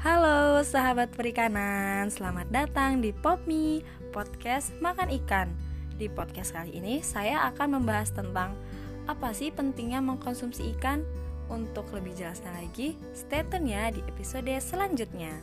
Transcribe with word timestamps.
Halo 0.00 0.64
sahabat 0.64 1.12
perikanan, 1.12 2.08
selamat 2.08 2.48
datang 2.48 3.04
di 3.04 3.12
Popmi 3.12 3.84
Podcast 4.16 4.72
Makan 4.80 5.12
Ikan. 5.12 5.52
Di 6.00 6.08
podcast 6.08 6.56
kali 6.56 6.72
ini 6.72 7.04
saya 7.04 7.44
akan 7.52 7.76
membahas 7.76 8.08
tentang 8.08 8.56
apa 9.04 9.36
sih 9.36 9.52
pentingnya 9.52 10.00
mengkonsumsi 10.00 10.72
ikan. 10.80 11.04
Untuk 11.52 11.92
lebih 11.92 12.16
jelasnya 12.16 12.48
lagi, 12.48 12.96
stay 13.12 13.44
tune 13.52 13.68
ya 13.68 13.92
di 13.92 14.00
episode 14.08 14.48
selanjutnya. 14.64 15.36